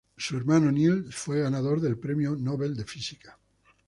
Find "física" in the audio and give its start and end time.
2.85-3.37